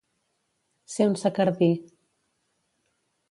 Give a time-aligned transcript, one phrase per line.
[0.93, 1.69] Ser un secardí.